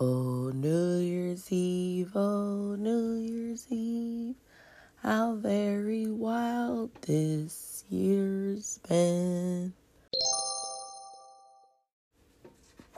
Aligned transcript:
Oh, 0.00 0.50
New 0.52 0.96
Year's 0.98 1.52
Eve, 1.52 2.10
oh, 2.16 2.74
New 2.76 3.12
Year's 3.12 3.64
Eve, 3.70 4.34
how 5.04 5.36
very 5.36 6.08
wild 6.08 6.90
this 7.02 7.84
year's 7.88 8.80
been. 8.88 9.72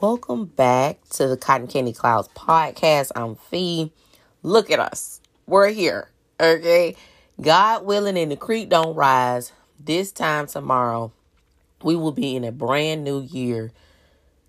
Welcome 0.00 0.46
back 0.46 1.06
to 1.10 1.28
the 1.28 1.36
Cotton 1.36 1.66
Candy 1.66 1.92
Clouds 1.92 2.30
podcast. 2.34 3.12
I'm 3.14 3.34
Fee. 3.34 3.92
Look 4.42 4.70
at 4.70 4.80
us. 4.80 5.20
We're 5.46 5.68
here. 5.68 6.08
Okay. 6.40 6.96
God 7.38 7.84
willing 7.84 8.16
and 8.16 8.32
the 8.32 8.36
creek 8.36 8.70
don't 8.70 8.94
rise. 8.94 9.52
This 9.78 10.12
time 10.12 10.46
tomorrow, 10.46 11.12
we 11.82 11.94
will 11.94 12.12
be 12.12 12.34
in 12.36 12.44
a 12.44 12.52
brand 12.52 13.04
new 13.04 13.20
year 13.20 13.70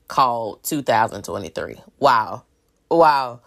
called 0.07 0.63
2023. 0.63 1.75
Wow. 1.99 2.43
Wow. 2.89 3.41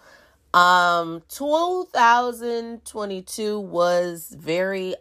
Um 0.53 1.23
2022 1.29 3.59
was 3.59 4.35
very 4.37 4.95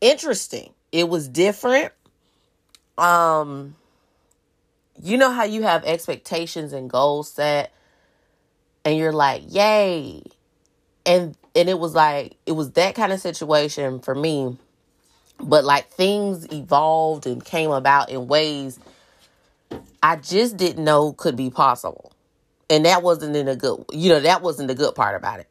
interesting. 0.00 0.72
It 0.92 1.08
was 1.08 1.28
different. 1.28 1.92
Um 2.98 3.76
you 5.02 5.16
know 5.16 5.30
how 5.30 5.44
you 5.44 5.62
have 5.62 5.84
expectations 5.84 6.72
and 6.72 6.88
goals 6.88 7.32
set 7.32 7.72
and 8.84 8.96
you're 8.96 9.12
like, 9.12 9.42
"Yay." 9.48 10.22
And 11.06 11.36
and 11.54 11.68
it 11.68 11.78
was 11.78 11.94
like 11.94 12.36
it 12.46 12.52
was 12.52 12.72
that 12.72 12.94
kind 12.94 13.12
of 13.12 13.20
situation 13.20 14.00
for 14.00 14.14
me. 14.14 14.56
But 15.40 15.64
like 15.64 15.90
things 15.90 16.46
evolved 16.52 17.26
and 17.26 17.44
came 17.44 17.70
about 17.70 18.10
in 18.10 18.28
ways 18.28 18.78
I 20.02 20.16
just 20.16 20.56
didn't 20.56 20.84
know 20.84 21.12
could 21.12 21.36
be 21.36 21.50
possible. 21.50 22.12
And 22.68 22.84
that 22.86 23.02
wasn't 23.02 23.36
in 23.36 23.48
a 23.48 23.56
good, 23.56 23.84
you 23.92 24.10
know, 24.10 24.20
that 24.20 24.42
wasn't 24.42 24.68
the 24.68 24.74
good 24.74 24.94
part 24.94 25.16
about 25.16 25.40
it. 25.40 25.48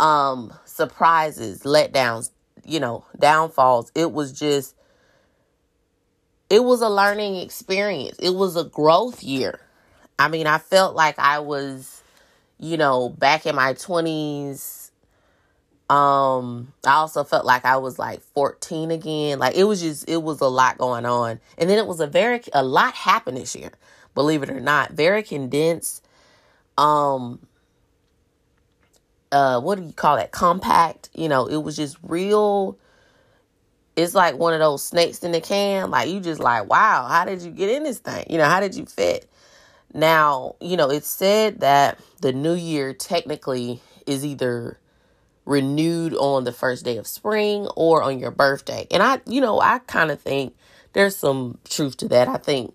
Um, 0.00 0.52
surprises, 0.64 1.62
letdowns, 1.62 2.30
you 2.64 2.80
know, 2.80 3.04
downfalls. 3.18 3.90
It 3.94 4.12
was 4.12 4.32
just, 4.32 4.74
it 6.50 6.62
was 6.62 6.80
a 6.80 6.88
learning 6.88 7.36
experience. 7.36 8.16
It 8.18 8.34
was 8.34 8.56
a 8.56 8.64
growth 8.64 9.22
year. 9.22 9.60
I 10.18 10.28
mean, 10.28 10.46
I 10.46 10.58
felt 10.58 10.94
like 10.94 11.18
I 11.18 11.40
was, 11.40 12.02
you 12.58 12.76
know, 12.76 13.08
back 13.08 13.46
in 13.46 13.54
my 13.54 13.74
20s 13.74 14.77
um, 15.90 16.72
I 16.84 16.94
also 16.94 17.24
felt 17.24 17.46
like 17.46 17.64
I 17.64 17.78
was 17.78 17.98
like 17.98 18.20
14 18.20 18.90
again. 18.90 19.38
Like 19.38 19.54
it 19.54 19.64
was 19.64 19.80
just 19.80 20.08
it 20.08 20.22
was 20.22 20.40
a 20.40 20.48
lot 20.48 20.76
going 20.76 21.06
on. 21.06 21.40
And 21.56 21.70
then 21.70 21.78
it 21.78 21.86
was 21.86 22.00
a 22.00 22.06
very 22.06 22.42
a 22.52 22.62
lot 22.62 22.94
happened 22.94 23.38
this 23.38 23.56
year, 23.56 23.72
believe 24.14 24.42
it 24.42 24.50
or 24.50 24.60
not. 24.60 24.92
Very 24.92 25.22
condensed. 25.22 26.06
Um 26.76 27.40
uh 29.32 29.60
what 29.60 29.78
do 29.78 29.84
you 29.84 29.92
call 29.92 30.16
that? 30.16 30.30
Compact. 30.30 31.08
You 31.14 31.28
know, 31.28 31.46
it 31.46 31.56
was 31.56 31.76
just 31.76 31.96
real 32.02 32.78
it's 33.96 34.14
like 34.14 34.36
one 34.36 34.52
of 34.52 34.60
those 34.60 34.84
snakes 34.84 35.24
in 35.24 35.32
the 35.32 35.40
can. 35.40 35.90
Like 35.90 36.10
you 36.10 36.20
just 36.20 36.40
like, 36.40 36.68
wow, 36.68 37.06
how 37.08 37.24
did 37.24 37.40
you 37.40 37.50
get 37.50 37.70
in 37.70 37.82
this 37.82 37.98
thing? 37.98 38.26
You 38.28 38.36
know, 38.36 38.44
how 38.44 38.60
did 38.60 38.74
you 38.74 38.84
fit? 38.84 39.28
Now, 39.94 40.56
you 40.60 40.76
know, 40.76 40.90
it's 40.90 41.08
said 41.08 41.60
that 41.60 41.98
the 42.20 42.32
new 42.32 42.54
year 42.54 42.92
technically 42.92 43.80
is 44.06 44.24
either 44.24 44.78
renewed 45.48 46.12
on 46.14 46.44
the 46.44 46.52
first 46.52 46.84
day 46.84 46.98
of 46.98 47.06
spring 47.06 47.66
or 47.74 48.02
on 48.02 48.18
your 48.18 48.30
birthday. 48.30 48.86
And 48.90 49.02
I, 49.02 49.20
you 49.26 49.40
know, 49.40 49.60
I 49.60 49.78
kind 49.78 50.10
of 50.10 50.20
think 50.20 50.54
there's 50.92 51.16
some 51.16 51.58
truth 51.68 51.96
to 51.98 52.08
that. 52.08 52.28
I 52.28 52.36
think 52.36 52.74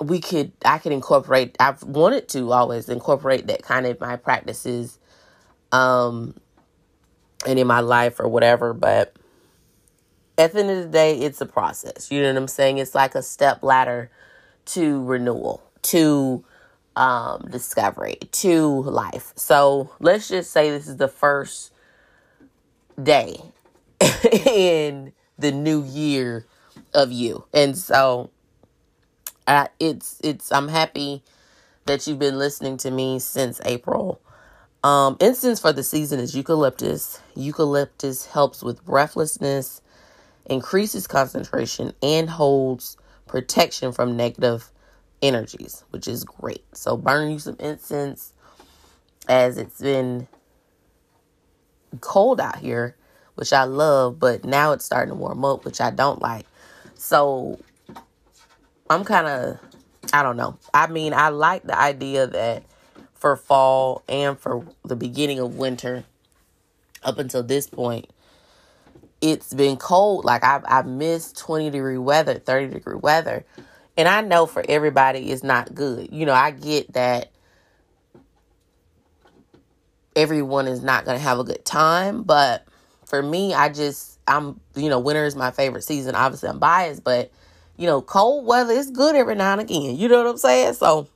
we 0.00 0.20
could, 0.20 0.52
I 0.64 0.78
could 0.78 0.92
incorporate, 0.92 1.56
I've 1.58 1.82
wanted 1.82 2.28
to 2.28 2.52
always 2.52 2.88
incorporate 2.88 3.48
that 3.48 3.62
kind 3.62 3.86
of 3.86 4.00
my 4.00 4.16
practices, 4.16 4.98
um, 5.72 6.36
and 7.44 7.58
in 7.58 7.66
my 7.66 7.80
life 7.80 8.20
or 8.20 8.28
whatever. 8.28 8.72
But 8.72 9.16
at 10.38 10.52
the 10.52 10.60
end 10.60 10.70
of 10.70 10.84
the 10.84 10.90
day, 10.90 11.18
it's 11.18 11.40
a 11.40 11.46
process. 11.46 12.12
You 12.12 12.22
know 12.22 12.28
what 12.28 12.36
I'm 12.36 12.48
saying? 12.48 12.78
It's 12.78 12.94
like 12.94 13.16
a 13.16 13.22
step 13.22 13.64
ladder 13.64 14.10
to 14.66 15.02
renewal, 15.02 15.60
to 15.82 16.44
um, 16.96 17.48
discovery 17.50 18.18
to 18.32 18.82
life. 18.82 19.32
So 19.36 19.90
let's 20.00 20.28
just 20.28 20.50
say 20.50 20.70
this 20.70 20.88
is 20.88 20.96
the 20.96 21.08
first 21.08 21.72
day 23.02 23.40
in 24.32 25.12
the 25.38 25.52
new 25.52 25.84
year 25.84 26.46
of 26.94 27.12
you. 27.12 27.44
And 27.52 27.76
so 27.76 28.30
I, 29.46 29.68
it's 29.78 30.20
it's 30.22 30.52
I'm 30.52 30.68
happy 30.68 31.22
that 31.86 32.06
you've 32.06 32.18
been 32.18 32.38
listening 32.38 32.76
to 32.78 32.90
me 32.90 33.18
since 33.18 33.60
April. 33.64 34.20
Um, 34.82 35.16
incense 35.20 35.60
for 35.60 35.72
the 35.72 35.82
season 35.82 36.20
is 36.20 36.34
eucalyptus. 36.34 37.20
Eucalyptus 37.34 38.26
helps 38.26 38.62
with 38.62 38.84
breathlessness, 38.84 39.82
increases 40.46 41.06
concentration, 41.06 41.92
and 42.02 42.30
holds 42.30 42.96
protection 43.26 43.92
from 43.92 44.16
negative 44.16 44.70
energies, 45.22 45.84
which 45.90 46.08
is 46.08 46.24
great. 46.24 46.64
So 46.72 46.96
burn 46.96 47.30
you 47.30 47.38
some 47.38 47.56
incense 47.58 48.32
as 49.28 49.58
it's 49.58 49.80
been 49.80 50.26
cold 52.00 52.40
out 52.40 52.58
here, 52.58 52.96
which 53.34 53.52
I 53.52 53.64
love, 53.64 54.18
but 54.18 54.44
now 54.44 54.72
it's 54.72 54.84
starting 54.84 55.10
to 55.10 55.14
warm 55.14 55.44
up, 55.44 55.64
which 55.64 55.80
I 55.80 55.90
don't 55.90 56.20
like. 56.20 56.46
So 56.94 57.60
I'm 58.88 59.04
kind 59.04 59.26
of, 59.26 59.58
I 60.12 60.22
don't 60.22 60.36
know. 60.36 60.58
I 60.74 60.86
mean, 60.86 61.12
I 61.14 61.28
like 61.28 61.64
the 61.64 61.78
idea 61.78 62.26
that 62.26 62.64
for 63.14 63.36
fall 63.36 64.02
and 64.08 64.38
for 64.38 64.66
the 64.84 64.96
beginning 64.96 65.38
of 65.38 65.56
winter, 65.56 66.04
up 67.02 67.18
until 67.18 67.42
this 67.42 67.66
point, 67.66 68.10
it's 69.20 69.52
been 69.52 69.76
cold. 69.76 70.24
Like 70.24 70.44
I've, 70.44 70.64
I've 70.66 70.86
missed 70.86 71.38
20 71.38 71.70
degree 71.70 71.98
weather, 71.98 72.34
30 72.34 72.74
degree 72.74 72.96
weather. 72.96 73.44
And 74.00 74.08
I 74.08 74.22
know 74.22 74.46
for 74.46 74.64
everybody 74.66 75.30
it's 75.30 75.42
not 75.42 75.74
good. 75.74 76.08
You 76.10 76.24
know, 76.24 76.32
I 76.32 76.52
get 76.52 76.94
that 76.94 77.30
everyone 80.16 80.66
is 80.66 80.82
not 80.82 81.04
going 81.04 81.18
to 81.18 81.22
have 81.22 81.38
a 81.38 81.44
good 81.44 81.66
time, 81.66 82.22
but 82.22 82.64
for 83.04 83.22
me, 83.22 83.52
I 83.52 83.68
just 83.68 84.18
I'm, 84.26 84.58
you 84.74 84.88
know, 84.88 84.98
winter 84.98 85.26
is 85.26 85.36
my 85.36 85.50
favorite 85.50 85.84
season. 85.84 86.14
Obviously, 86.14 86.48
I'm 86.48 86.58
biased, 86.58 87.04
but 87.04 87.30
you 87.76 87.86
know, 87.86 88.00
cold 88.00 88.46
weather 88.46 88.72
is 88.72 88.90
good 88.90 89.14
every 89.16 89.34
now 89.34 89.52
and 89.52 89.60
again. 89.60 89.94
You 89.98 90.08
know 90.08 90.22
what 90.22 90.30
I'm 90.30 90.38
saying? 90.38 90.74
So, 90.74 91.06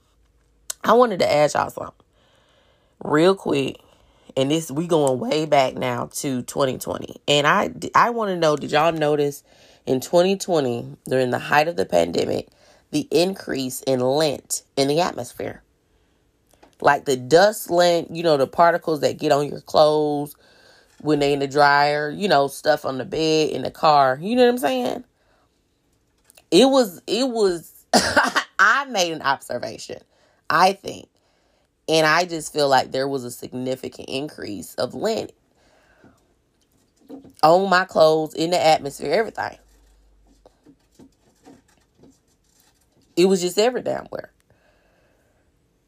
I 0.83 0.93
wanted 0.93 1.21
to 1.21 1.33
ask 1.33 1.55
y'all 1.55 1.71
something 1.71 1.95
real 3.03 3.35
quick. 3.35 3.81
And 4.37 4.51
this 4.51 4.71
we 4.71 4.87
going 4.87 5.19
way 5.19 5.47
back 5.47 5.73
now 5.73 6.11
to 6.17 6.43
2020. 6.43 7.17
And 7.29 7.47
I 7.47 7.71
I 7.95 8.11
want 8.11 8.29
to 8.29 8.37
know, 8.37 8.57
did 8.57 8.73
y'all 8.73 8.93
notice 8.93 9.43
in 9.87 10.01
2020 10.01 10.99
during 11.09 11.31
the 11.31 11.39
height 11.39 11.67
of 11.67 11.77
the 11.77 11.87
pandemic 11.87 12.49
the 12.95 13.09
increase 13.11 13.83
in 13.83 13.99
lint 13.99 14.63
in 14.77 14.87
the 14.87 15.01
atmosphere. 15.01 15.65
Like 16.81 17.07
the 17.07 17.17
dust 17.17 17.69
lint, 17.69 18.15
you 18.15 18.23
know, 18.23 18.37
the 18.37 18.47
particles 18.47 19.01
that 19.01 19.19
get 19.19 19.33
on 19.33 19.49
your 19.49 19.61
clothes 19.61 20.37
when 21.01 21.19
they 21.19 21.33
in 21.33 21.41
the 21.41 21.49
dryer, 21.49 22.09
you 22.09 22.29
know, 22.29 22.47
stuff 22.47 22.85
on 22.85 22.99
the 22.99 23.05
bed, 23.05 23.51
in 23.51 23.63
the 23.63 23.71
car. 23.73 24.17
You 24.23 24.37
know 24.37 24.45
what 24.45 24.51
I'm 24.51 24.59
saying? 24.59 25.05
It 26.53 26.67
was, 26.67 27.03
it 27.09 27.29
was, 27.29 27.85
I 28.61 28.85
made 28.85 29.13
an 29.13 29.23
observation, 29.23 30.01
I 30.49 30.75
think. 30.75 31.09
And 31.89 32.07
I 32.07 32.25
just 32.27 32.53
feel 32.53 32.69
like 32.69 32.93
there 32.93 33.09
was 33.09 33.25
a 33.25 33.31
significant 33.33 34.09
increase 34.09 34.75
of 34.77 34.95
lint 34.95 35.33
on 37.43 37.69
my 37.69 37.87
clothes, 37.87 38.35
in 38.35 38.51
the 38.51 38.65
atmosphere, 38.65 39.13
everything. 39.13 39.59
It 43.17 43.27
was 43.27 43.41
just 43.41 43.59
every 43.59 43.83
damn 43.83 44.07
where. 44.07 44.33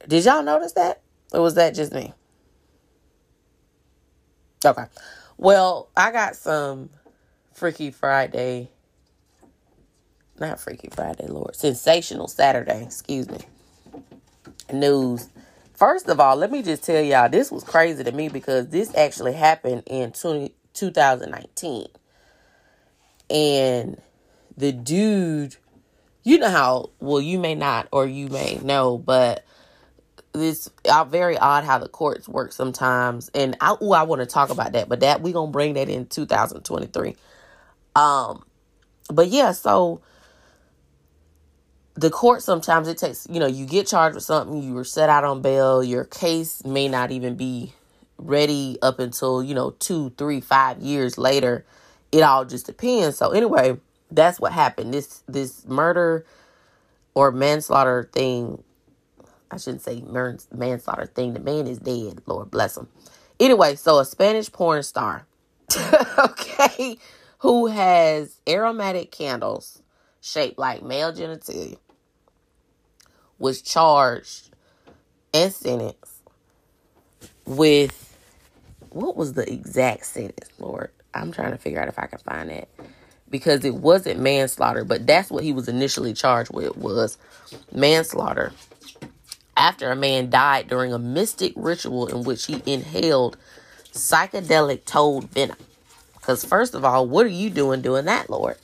Did 0.06 0.24
y'all 0.24 0.42
notice 0.42 0.72
that? 0.72 1.02
Or 1.32 1.42
was 1.42 1.54
that 1.54 1.74
just 1.74 1.92
me? 1.92 2.12
Okay. 4.64 4.84
Well, 5.36 5.88
I 5.96 6.12
got 6.12 6.36
some 6.36 6.90
Freaky 7.52 7.90
Friday. 7.90 8.70
Not 10.38 10.60
Freaky 10.60 10.88
Friday, 10.90 11.26
Lord. 11.26 11.56
Sensational 11.56 12.28
Saturday, 12.28 12.82
excuse 12.82 13.28
me. 13.28 13.38
News. 14.72 15.28
First 15.74 16.08
of 16.08 16.20
all, 16.20 16.36
let 16.36 16.50
me 16.50 16.62
just 16.62 16.84
tell 16.84 17.02
y'all 17.02 17.28
this 17.28 17.50
was 17.50 17.64
crazy 17.64 18.02
to 18.04 18.12
me 18.12 18.28
because 18.28 18.68
this 18.68 18.94
actually 18.94 19.34
happened 19.34 19.82
in 19.86 20.12
20, 20.12 20.52
2019. 20.72 21.86
And 23.28 24.00
the 24.56 24.72
dude 24.72 25.56
you 26.26 26.38
know 26.38 26.50
how 26.50 26.90
well 26.98 27.20
you 27.20 27.38
may 27.38 27.54
not 27.54 27.86
or 27.92 28.04
you 28.04 28.26
may 28.26 28.58
know, 28.60 28.98
but 28.98 29.44
uh, 30.34 31.04
very 31.04 31.38
odd 31.38 31.62
how 31.62 31.78
the 31.78 31.88
courts 31.88 32.28
work 32.28 32.50
sometimes. 32.50 33.30
And 33.32 33.56
I 33.60 33.76
ooh, 33.80 33.92
I 33.92 34.02
want 34.02 34.22
to 34.22 34.26
talk 34.26 34.50
about 34.50 34.72
that, 34.72 34.88
but 34.88 34.98
that 35.00 35.22
we 35.22 35.30
gonna 35.32 35.52
bring 35.52 35.74
that 35.74 35.88
in 35.88 36.06
2023. 36.06 37.14
Um, 37.94 38.44
but 39.08 39.28
yeah, 39.28 39.52
so 39.52 40.00
the 41.94 42.10
court 42.10 42.42
sometimes 42.42 42.88
it 42.88 42.98
takes 42.98 43.28
you 43.30 43.38
know 43.38 43.46
you 43.46 43.64
get 43.64 43.86
charged 43.86 44.16
with 44.16 44.24
something 44.24 44.60
you 44.64 44.74
were 44.74 44.84
set 44.84 45.08
out 45.08 45.22
on 45.22 45.40
bail 45.40 45.82
your 45.82 46.04
case 46.04 46.62
may 46.64 46.88
not 46.88 47.12
even 47.12 47.36
be 47.36 47.72
ready 48.18 48.76
up 48.82 48.98
until 48.98 49.44
you 49.44 49.54
know 49.54 49.70
two 49.78 50.10
three 50.18 50.40
five 50.40 50.78
years 50.80 51.16
later 51.16 51.64
it 52.12 52.20
all 52.20 52.44
just 52.44 52.66
depends 52.66 53.16
so 53.16 53.30
anyway 53.30 53.78
that's 54.10 54.40
what 54.40 54.52
happened. 54.52 54.94
This 54.94 55.22
this 55.28 55.66
murder 55.66 56.26
or 57.14 57.32
manslaughter 57.32 58.08
thing 58.12 58.62
i 59.50 59.56
shouldn't 59.56 59.82
say 59.82 60.02
manslaughter 60.52 61.06
thing. 61.06 61.34
The 61.34 61.40
man 61.40 61.66
is 61.66 61.78
dead. 61.78 62.22
Lord 62.26 62.50
bless 62.50 62.76
him. 62.76 62.88
Anyway 63.40 63.76
so 63.76 63.98
a 63.98 64.04
spanish 64.04 64.50
porn 64.52 64.82
star 64.82 65.26
okay 66.18 66.98
who 67.38 67.66
has 67.66 68.40
aromatic 68.48 69.10
candles 69.12 69.82
shaped 70.20 70.58
like 70.58 70.82
male 70.82 71.12
genitalia 71.12 71.78
was 73.38 73.62
charged 73.62 74.50
and 75.34 75.52
sentenced 75.52 76.22
with 77.46 78.16
what 78.90 79.16
was 79.16 79.34
the 79.34 79.50
exact 79.52 80.06
sentence, 80.06 80.48
Lord? 80.58 80.90
I'm 81.14 81.32
trying 81.32 81.52
to 81.52 81.58
figure 81.58 81.80
out 81.80 81.88
if 81.88 81.98
I 81.98 82.06
can 82.06 82.18
find 82.20 82.50
it 82.50 82.68
because 83.30 83.64
it 83.64 83.74
wasn't 83.74 84.20
manslaughter, 84.20 84.84
but 84.84 85.06
that's 85.06 85.30
what 85.30 85.44
he 85.44 85.52
was 85.52 85.68
initially 85.68 86.12
charged 86.12 86.52
with 86.52 86.76
was 86.76 87.18
manslaughter. 87.72 88.52
After 89.56 89.90
a 89.90 89.96
man 89.96 90.30
died 90.30 90.68
during 90.68 90.92
a 90.92 90.98
mystic 90.98 91.52
ritual 91.56 92.06
in 92.08 92.24
which 92.24 92.46
he 92.46 92.62
inhaled 92.66 93.36
psychedelic 93.92 94.84
toad 94.84 95.24
venom. 95.30 95.56
Because 96.14 96.44
first 96.44 96.74
of 96.74 96.84
all, 96.84 97.06
what 97.06 97.24
are 97.24 97.30
you 97.30 97.50
doing 97.50 97.80
doing 97.80 98.04
that, 98.04 98.28
Lord? 98.28 98.56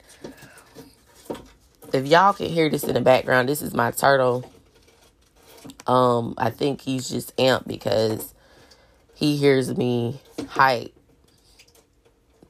If 1.92 2.06
y'all 2.06 2.32
can 2.32 2.48
hear 2.48 2.68
this 2.68 2.84
in 2.84 2.94
the 2.94 3.00
background, 3.00 3.48
this 3.48 3.62
is 3.62 3.74
my 3.74 3.90
turtle 3.90 4.50
um, 5.86 6.34
I 6.38 6.50
think 6.50 6.80
he's 6.80 7.08
just 7.08 7.36
amped 7.36 7.66
because 7.66 8.34
he 9.14 9.36
hears 9.36 9.76
me 9.76 10.20
hype. 10.48 10.94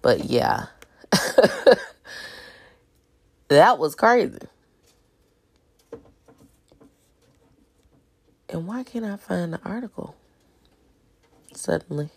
But 0.00 0.24
yeah. 0.24 0.66
that 3.52 3.78
was 3.78 3.94
crazy. 3.94 4.38
And 8.48 8.66
why 8.66 8.82
can't 8.82 9.04
I 9.04 9.16
find 9.16 9.52
the 9.52 9.60
article? 9.64 10.14
Suddenly. 11.54 12.10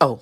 Oh. 0.00 0.20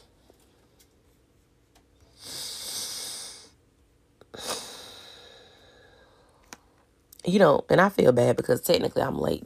you 7.25 7.38
know, 7.38 7.64
and 7.70 7.81
I 7.81 7.88
feel 7.88 8.12
bad 8.12 8.37
because 8.37 8.61
technically 8.61 9.02
I'm 9.02 9.19
late 9.19 9.44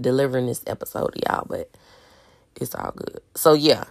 delivering 0.00 0.46
this 0.46 0.62
episode 0.66 1.14
to 1.14 1.20
y'all, 1.28 1.46
but 1.46 1.70
it's 2.60 2.74
all 2.74 2.92
good. 2.96 3.20
So 3.34 3.52
yeah, 3.52 3.84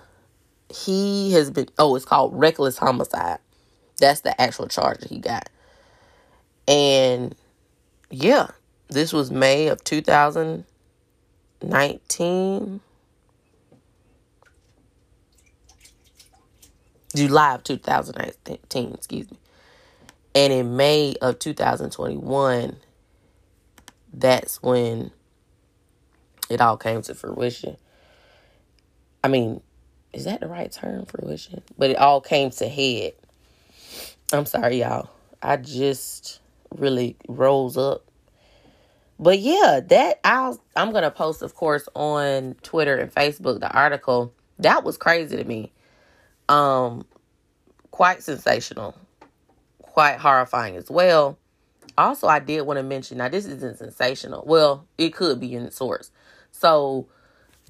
he 0.69 1.33
has 1.33 1.51
been. 1.51 1.67
Oh, 1.77 1.95
it's 1.95 2.05
called 2.05 2.33
reckless 2.33 2.77
homicide. 2.77 3.39
That's 4.01 4.21
the 4.21 4.39
actual 4.41 4.67
charge 4.67 4.99
that 4.99 5.09
he 5.09 5.19
got. 5.19 5.49
And 6.67 7.35
yeah, 8.09 8.47
this 8.89 9.13
was 9.13 9.29
May 9.31 9.67
of 9.67 9.83
2019. 9.83 12.81
July 17.13 17.55
of 17.55 17.63
2019, 17.63 18.93
excuse 18.93 19.29
me. 19.29 19.37
And 20.33 20.53
in 20.53 20.77
May 20.77 21.15
of 21.21 21.39
2021, 21.39 22.77
that's 24.13 24.63
when 24.63 25.11
it 26.49 26.61
all 26.61 26.77
came 26.77 27.01
to 27.03 27.13
fruition. 27.13 27.75
I 29.23 29.27
mean, 29.27 29.61
is 30.13 30.25
that 30.25 30.39
the 30.39 30.47
right 30.47 30.71
term, 30.71 31.05
fruition? 31.05 31.61
But 31.77 31.91
it 31.91 31.97
all 31.97 32.21
came 32.21 32.49
to 32.51 32.67
head. 32.67 33.13
I'm 34.33 34.45
sorry, 34.45 34.79
y'all. 34.79 35.09
I 35.41 35.57
just 35.57 36.39
really 36.75 37.17
rose 37.27 37.77
up. 37.77 38.05
But 39.19 39.39
yeah, 39.39 39.81
that 39.87 40.19
I'll 40.23 40.59
I'm 40.75 40.91
gonna 40.91 41.11
post, 41.11 41.41
of 41.41 41.55
course, 41.55 41.87
on 41.95 42.55
Twitter 42.63 42.97
and 42.97 43.13
Facebook 43.13 43.59
the 43.59 43.71
article. 43.71 44.33
That 44.59 44.83
was 44.83 44.97
crazy 44.97 45.37
to 45.37 45.43
me. 45.43 45.71
Um, 46.49 47.05
quite 47.91 48.23
sensational 48.23 48.95
quite 49.91 50.17
horrifying 50.19 50.75
as 50.75 50.89
well. 50.89 51.37
Also, 51.97 52.27
I 52.27 52.39
did 52.39 52.61
want 52.61 52.77
to 52.77 52.83
mention 52.83 53.17
now 53.17 53.29
this 53.29 53.45
isn't 53.45 53.77
sensational. 53.77 54.43
Well, 54.47 54.87
it 54.97 55.13
could 55.13 55.39
be 55.39 55.53
in 55.53 55.69
source. 55.71 56.09
So, 56.51 57.07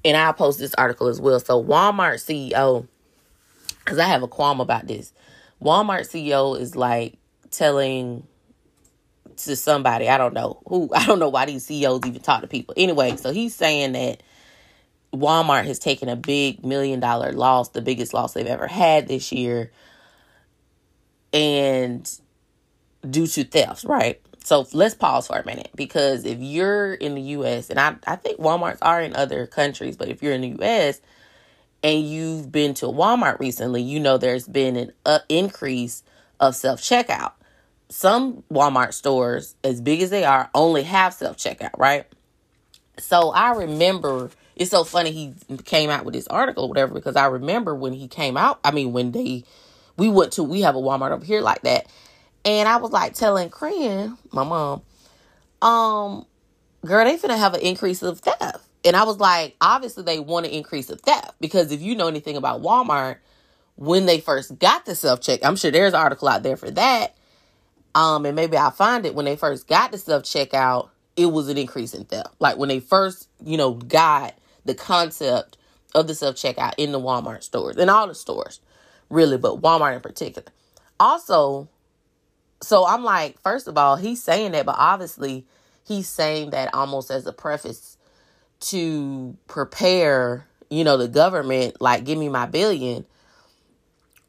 and 0.04 0.16
I'll 0.16 0.32
post 0.32 0.58
this 0.58 0.74
article 0.74 1.08
as 1.08 1.20
well. 1.20 1.40
So, 1.40 1.62
Walmart 1.62 2.22
CEO, 2.22 2.86
because 3.80 3.98
I 3.98 4.06
have 4.06 4.22
a 4.22 4.28
qualm 4.28 4.60
about 4.60 4.86
this. 4.86 5.12
Walmart 5.62 6.08
CEO 6.08 6.58
is 6.58 6.74
like 6.74 7.18
telling 7.50 8.26
to 9.36 9.56
somebody, 9.56 10.08
I 10.08 10.18
don't 10.18 10.34
know 10.34 10.60
who, 10.66 10.90
I 10.94 11.06
don't 11.06 11.18
know 11.18 11.28
why 11.28 11.46
these 11.46 11.66
CEOs 11.66 12.00
even 12.06 12.20
talk 12.20 12.42
to 12.42 12.48
people. 12.48 12.74
Anyway, 12.76 13.16
so 13.16 13.32
he's 13.32 13.54
saying 13.54 13.92
that 13.92 14.22
Walmart 15.14 15.66
has 15.66 15.78
taken 15.78 16.08
a 16.08 16.16
big 16.16 16.64
million 16.64 17.00
dollar 17.00 17.32
loss, 17.32 17.68
the 17.70 17.82
biggest 17.82 18.14
loss 18.14 18.32
they've 18.32 18.46
ever 18.46 18.66
had 18.66 19.08
this 19.08 19.30
year 19.30 19.70
and 21.32 22.10
due 23.08 23.26
to 23.26 23.44
thefts, 23.44 23.84
right? 23.84 24.20
So 24.44 24.66
let's 24.72 24.94
pause 24.94 25.28
for 25.28 25.38
a 25.38 25.46
minute 25.46 25.70
because 25.74 26.24
if 26.24 26.40
you're 26.40 26.94
in 26.94 27.14
the 27.14 27.22
US, 27.22 27.70
and 27.70 27.78
I, 27.78 27.96
I 28.06 28.16
think 28.16 28.40
Walmarts 28.40 28.78
are 28.82 29.00
in 29.00 29.14
other 29.14 29.46
countries, 29.46 29.96
but 29.96 30.08
if 30.08 30.22
you're 30.22 30.32
in 30.32 30.40
the 30.40 30.64
US 30.64 31.00
and 31.82 32.08
you've 32.08 32.52
been 32.52 32.74
to 32.74 32.86
Walmart 32.86 33.40
recently, 33.40 33.82
you 33.82 34.00
know 34.00 34.18
there's 34.18 34.46
been 34.46 34.76
an 35.06 35.20
increase 35.28 36.02
of 36.40 36.54
self 36.54 36.80
checkout. 36.80 37.32
Some 37.88 38.42
Walmart 38.50 38.94
stores, 38.94 39.54
as 39.62 39.80
big 39.80 40.00
as 40.02 40.10
they 40.10 40.24
are, 40.24 40.50
only 40.54 40.82
have 40.84 41.14
self 41.14 41.36
checkout, 41.36 41.76
right? 41.78 42.06
So 42.98 43.30
I 43.30 43.52
remember 43.52 44.30
it's 44.56 44.70
so 44.70 44.84
funny 44.84 45.10
he 45.12 45.34
came 45.64 45.90
out 45.90 46.04
with 46.04 46.14
this 46.14 46.28
article, 46.28 46.64
or 46.64 46.68
whatever, 46.68 46.94
because 46.94 47.16
I 47.16 47.26
remember 47.26 47.74
when 47.74 47.92
he 47.92 48.06
came 48.08 48.36
out. 48.36 48.60
I 48.64 48.70
mean, 48.70 48.92
when 48.92 49.12
they 49.12 49.44
we 49.96 50.08
went 50.08 50.32
to 50.32 50.42
we 50.44 50.60
have 50.62 50.76
a 50.76 50.80
Walmart 50.80 51.10
over 51.10 51.24
here 51.24 51.40
like 51.40 51.62
that. 51.62 51.86
And 52.44 52.68
I 52.68 52.76
was 52.76 52.90
like 52.90 53.14
telling 53.14 53.50
Cran, 53.50 54.18
my 54.32 54.42
mom, 54.42 54.82
um, 55.62 56.26
girl, 56.84 57.04
they 57.04 57.16
finna 57.16 57.38
have 57.38 57.54
an 57.54 57.60
increase 57.60 58.02
of 58.02 58.20
theft. 58.20 58.51
And 58.84 58.96
I 58.96 59.04
was 59.04 59.18
like, 59.18 59.56
obviously 59.60 60.02
they 60.02 60.18
want 60.18 60.46
to 60.46 60.56
increase 60.56 60.86
the 60.86 60.96
theft 60.96 61.34
because 61.40 61.70
if 61.70 61.80
you 61.80 61.94
know 61.94 62.08
anything 62.08 62.36
about 62.36 62.62
Walmart, 62.62 63.18
when 63.76 64.06
they 64.06 64.20
first 64.20 64.58
got 64.58 64.84
the 64.84 64.94
self 64.94 65.20
check, 65.20 65.40
I'm 65.42 65.56
sure 65.56 65.70
there's 65.70 65.94
an 65.94 66.00
article 66.00 66.28
out 66.28 66.42
there 66.42 66.56
for 66.56 66.70
that. 66.72 67.16
Um, 67.94 68.26
and 68.26 68.34
maybe 68.34 68.56
I'll 68.56 68.70
find 68.70 69.04
it 69.06 69.14
when 69.14 69.24
they 69.24 69.36
first 69.36 69.68
got 69.68 69.92
the 69.92 69.98
self 69.98 70.24
checkout, 70.24 70.88
it 71.16 71.26
was 71.26 71.48
an 71.48 71.58
increase 71.58 71.94
in 71.94 72.04
theft. 72.04 72.34
Like 72.38 72.56
when 72.56 72.68
they 72.68 72.80
first, 72.80 73.28
you 73.44 73.56
know, 73.56 73.74
got 73.74 74.34
the 74.64 74.74
concept 74.74 75.58
of 75.94 76.06
the 76.06 76.14
self 76.14 76.36
checkout 76.36 76.74
in 76.78 76.92
the 76.92 77.00
Walmart 77.00 77.42
stores 77.42 77.76
and 77.76 77.90
all 77.90 78.06
the 78.06 78.14
stores 78.14 78.60
really, 79.12 79.36
but 79.36 79.60
Walmart 79.60 79.94
in 79.94 80.00
particular. 80.00 80.48
Also, 80.98 81.68
so 82.62 82.86
I'm 82.86 83.04
like, 83.04 83.40
first 83.40 83.68
of 83.68 83.76
all, 83.76 83.96
he's 83.96 84.22
saying 84.22 84.52
that, 84.52 84.66
but 84.66 84.76
obviously 84.78 85.46
he's 85.86 86.08
saying 86.08 86.50
that 86.50 86.74
almost 86.74 87.10
as 87.10 87.26
a 87.26 87.32
preface 87.32 87.98
to 88.62 89.36
prepare, 89.48 90.46
you 90.70 90.84
know, 90.84 90.96
the 90.96 91.08
government, 91.08 91.80
like, 91.80 92.04
give 92.04 92.18
me 92.18 92.28
my 92.28 92.46
billion 92.46 93.06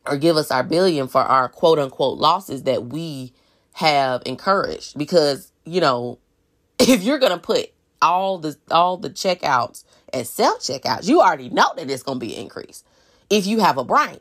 or 0.06 0.18
give 0.18 0.38
us 0.38 0.52
our 0.52 0.64
billion 0.64 1.08
for 1.08 1.22
our 1.22 1.50
quote 1.50 1.80
unquote 1.80 2.18
losses 2.20 2.64
that 2.64 2.88
we 2.88 3.34
have 3.74 4.24
encouraged. 4.26 4.98
Because, 4.98 5.52
you 5.66 5.82
know, 5.82 6.20
if 6.80 7.04
you're 7.04 7.20
gonna 7.20 7.38
put 7.40 7.72
all 8.02 8.38
the 8.40 8.58
all 8.72 8.98
the 8.98 9.10
checkouts 9.10 9.84
as 10.14 10.30
self 10.30 10.60
checkouts, 10.62 11.08
you 11.08 11.22
already 11.22 11.50
know 11.50 11.72
that 11.78 11.90
it's 11.90 12.04
gonna 12.04 12.20
be 12.20 12.36
an 12.36 12.44
increase 12.44 12.84
if 13.30 13.48
you 13.48 13.60
have 13.60 13.78
a 13.78 13.84
brain. 13.86 14.20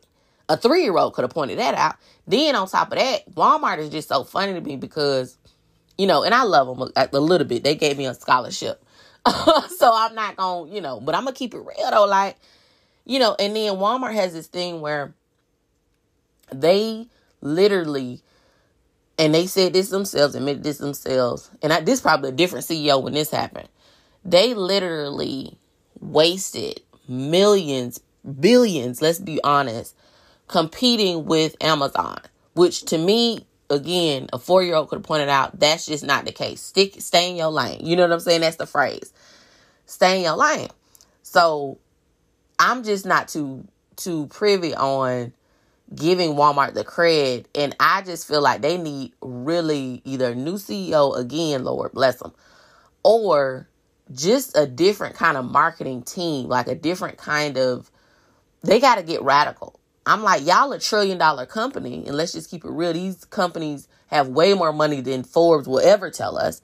A 0.49 0.57
three 0.57 0.83
year 0.83 0.97
old 0.97 1.14
could 1.14 1.23
have 1.23 1.33
pointed 1.33 1.59
that 1.59 1.75
out. 1.75 1.97
Then 2.26 2.54
on 2.57 2.69
top 2.69 2.92
of 2.92 2.99
that, 2.99 3.33
Walmart 3.35 3.78
is 3.78 3.90
just 3.90 4.09
so 4.09 4.25
funny 4.25 4.54
to 4.54 4.61
me 4.61 4.76
because, 4.76 5.38
you 5.99 6.07
know, 6.07 6.23
and 6.25 6.35
I 6.35 6.42
love 6.45 6.66
them 6.78 6.90
a, 6.97 7.09
a 7.12 7.21
little 7.21 7.47
bit. 7.47 7.64
They 7.64 7.75
gave 7.75 7.99
me 7.99 8.07
a 8.07 8.14
scholarship. 8.14 8.82
so 9.76 9.91
I'm 9.95 10.14
not 10.14 10.37
going 10.37 10.69
to, 10.69 10.75
you 10.75 10.81
know, 10.81 11.00
but 11.00 11.14
I'm 11.14 11.25
going 11.25 11.35
to 11.35 11.38
keep 11.38 11.55
it 11.55 11.59
real 11.59 11.91
though. 11.91 12.07
Like, 12.07 12.37
you 13.05 13.19
know, 13.19 13.37
and 13.38 13.55
then 13.55 13.75
Walmart 13.75 14.14
has 14.14 14.33
this 14.33 14.47
thing 14.47 14.81
where 14.81 15.14
they 16.52 17.07
literally, 17.41 18.23
and 19.19 19.35
they 19.35 19.47
said 19.47 19.73
this 19.73 19.91
themselves, 19.91 20.35
admitted 20.35 20.62
this 20.62 20.79
themselves, 20.79 21.50
and 21.62 21.73
I, 21.73 21.81
this 21.81 22.00
probably 22.00 22.31
a 22.31 22.33
different 22.33 22.64
CEO 22.64 23.02
when 23.02 23.14
this 23.14 23.31
happened. 23.31 23.69
They 24.25 24.55
literally 24.55 25.59
wasted 26.00 26.81
millions, 27.09 28.00
billions, 28.41 29.02
let's 29.02 29.19
be 29.19 29.41
honest, 29.43 29.97
competing 30.49 31.25
with 31.25 31.57
Amazon, 31.61 32.21
which 32.55 32.83
to 32.87 32.99
me, 32.99 33.47
again, 33.73 34.29
a 34.33 34.38
four 34.38 34.62
year 34.62 34.75
old 34.75 34.88
could 34.88 34.97
have 34.97 35.05
pointed 35.05 35.29
out 35.29 35.59
that's 35.59 35.87
just 35.87 36.05
not 36.05 36.25
the 36.25 36.33
case. 36.33 36.61
Stick, 36.61 37.00
stay 37.00 37.31
in 37.31 37.37
your 37.37 37.50
lane. 37.50 37.85
You 37.85 37.97
know 37.97 38.02
what 38.02 38.12
I'm 38.12 38.21
saying? 38.21 38.43
That's 38.43 38.57
the 38.57 38.67
phrase. 38.67 39.12
Stay 39.87 40.19
in 40.19 40.23
your 40.23 40.37
lane. 40.37 40.69
So 41.23 41.79
I'm 42.59 42.85
just 42.85 43.07
not 43.07 43.29
too 43.29 43.67
too 43.97 44.26
privy 44.29 44.75
on 44.75 45.33
giving 45.95 46.31
Walmart 46.31 46.75
the 46.75 46.85
cred, 46.85 47.47
and 47.55 47.75
I 47.79 48.02
just 48.02 48.26
feel 48.26 48.41
like 48.41 48.62
they 48.62 48.79
need 48.79 49.12
really 49.21 50.00
either 50.05 50.33
a 50.33 50.35
new 50.35 50.55
CEO 50.55 51.17
again, 51.17 51.64
Lord 51.64 51.93
bless 51.93 52.17
them, 52.17 52.33
or 53.02 53.69
just 54.12 54.57
a 54.57 54.67
different 54.67 55.14
kind 55.14 55.37
of 55.37 55.45
marketing 55.45 56.02
team, 56.02 56.49
like 56.49 56.69
a 56.69 56.75
different 56.75 57.19
kind 57.19 57.59
of. 57.59 57.91
They 58.62 58.79
got 58.79 58.95
to 58.95 59.02
get 59.02 59.23
radical. 59.23 59.81
I'm 60.07 60.23
like, 60.23 60.45
y'all 60.45 60.73
a 60.73 60.79
trillion 60.79 61.19
dollar 61.19 61.47
company, 61.47 62.05
and 62.07 62.17
let's 62.17 62.33
just 62.33 62.51
keep 62.51 62.65
it 62.65 62.71
real. 62.71 62.93
These 62.93 63.25
companies 63.27 63.89
have 64.09 64.29
way 64.29 64.55
more 64.55 64.73
money 64.73 65.01
than 65.01 65.23
Forbes 65.23 65.69
will 65.69 65.81
ever 65.81 66.11
tell 66.11 66.37
us. 66.37 66.61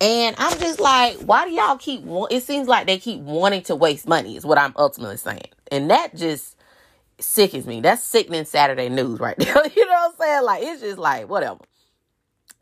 And 0.00 0.34
I'm 0.38 0.58
just 0.58 0.80
like, 0.80 1.16
why 1.18 1.44
do 1.44 1.52
y'all 1.52 1.76
keep? 1.76 2.02
It 2.30 2.42
seems 2.42 2.68
like 2.68 2.86
they 2.86 2.98
keep 2.98 3.20
wanting 3.20 3.62
to 3.62 3.76
waste 3.76 4.08
money. 4.08 4.36
Is 4.36 4.46
what 4.46 4.58
I'm 4.58 4.72
ultimately 4.76 5.16
saying, 5.16 5.48
and 5.70 5.90
that 5.90 6.14
just 6.14 6.56
sickens 7.18 7.66
me. 7.66 7.80
That's 7.80 8.02
sickening 8.02 8.44
Saturday 8.44 8.88
news 8.88 9.20
right 9.20 9.38
now. 9.38 9.46
you 9.76 9.86
know 9.86 9.92
what 9.92 10.10
I'm 10.10 10.16
saying? 10.18 10.44
Like 10.44 10.62
it's 10.62 10.80
just 10.80 10.98
like 10.98 11.28
whatever. 11.28 11.60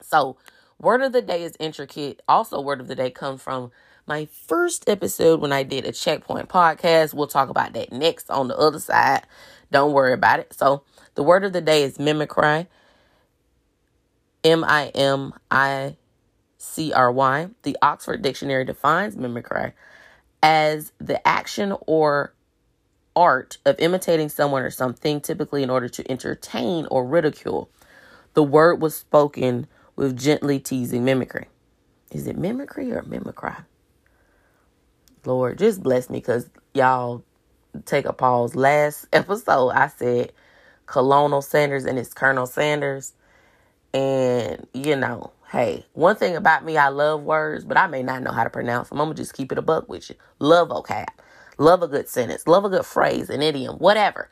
So, 0.03 0.37
word 0.81 1.03
of 1.03 1.12
the 1.12 1.23
day 1.23 1.43
is 1.43 1.55
intricate. 1.61 2.23
Also, 2.29 2.61
word 2.61 2.81
of 2.81 2.88
the 2.88 2.97
day 2.97 3.11
comes 3.11 3.43
from 3.43 3.71
my 4.07 4.27
first 4.27 4.88
episode 4.88 5.41
when 5.41 5.53
I 5.53 5.62
did 5.62 5.85
a 5.85 5.93
checkpoint 5.93 6.49
podcast. 6.49 7.15
We'll 7.15 7.27
talk 7.27 7.50
about 7.50 7.75
that 7.75 7.93
next 7.93 8.31
on 8.31 8.49
the 8.49 8.57
other 8.57 8.81
side. 8.81 9.27
Don't 9.70 9.92
worry 9.92 10.12
about 10.12 10.40
it. 10.40 10.52
So, 10.54 10.82
the 11.14 11.22
word 11.22 11.44
of 11.44 11.52
the 11.52 11.60
day 11.60 11.82
is 11.82 11.98
mimicry. 11.98 12.66
M 14.44 14.64
I 14.64 14.88
M 14.94 15.34
I 15.50 15.96
C 16.58 16.92
R 16.92 17.10
Y. 17.10 17.48
The 17.62 17.76
Oxford 17.82 18.22
Dictionary 18.22 18.64
defines 18.64 19.16
mimicry 19.16 19.72
as 20.42 20.92
the 20.98 21.26
action 21.26 21.75
or 21.87 22.34
art 23.16 23.58
of 23.66 23.78
imitating 23.80 24.28
someone 24.28 24.62
or 24.62 24.70
something, 24.70 25.20
typically 25.20 25.62
in 25.62 25.70
order 25.70 25.88
to 25.88 26.10
entertain 26.10 26.87
or 26.90 27.04
ridicule. 27.04 27.68
The 28.34 28.42
word 28.44 28.80
was 28.80 28.94
spoken 28.94 29.66
with 29.96 30.16
gently 30.16 30.60
teasing 30.60 31.04
mimicry. 31.04 31.48
Is 32.12 32.26
it 32.26 32.38
mimicry 32.38 32.92
or 32.92 33.02
mimicry? 33.02 33.56
Lord, 35.25 35.58
just 35.58 35.82
bless 35.82 36.08
me 36.08 36.18
because 36.18 36.48
y'all 36.72 37.25
take 37.84 38.06
a 38.06 38.12
pause. 38.12 38.54
Last 38.54 39.06
episode, 39.12 39.70
I 39.70 39.88
said 39.88 40.32
Colonel 40.87 41.42
Sanders 41.42 41.84
and 41.84 41.98
it's 41.98 42.14
Colonel 42.14 42.46
Sanders. 42.46 43.12
And, 43.94 44.66
you 44.75 44.96
know, 44.96 45.32
hey, 45.50 45.87
one 45.94 46.16
thing 46.16 46.37
about 46.37 46.64
me, 46.64 46.76
I 46.76 46.88
love 46.88 47.22
words, 47.22 47.64
but 47.64 47.76
I 47.78 47.87
may 47.87 48.02
not 48.02 48.22
know 48.22 48.32
how 48.32 48.44
to 48.44 48.50
pronounce 48.50 48.90
them. 48.90 49.00
I'm 49.00 49.06
going 49.06 49.16
to 49.16 49.22
just 49.22 49.34
keep 49.34 49.50
it 49.50 49.58
a 49.58 49.62
buck 49.62 49.88
with 49.88 50.10
you. 50.10 50.16
Love 50.38 50.68
vocab. 50.68 51.06
Love 51.58 51.82
a 51.82 51.88
good 51.88 52.08
sentence, 52.08 52.46
love 52.46 52.64
a 52.64 52.68
good 52.68 52.87
phrase, 52.87 53.28
an 53.30 53.42
idiom, 53.42 53.76
whatever. 53.78 54.30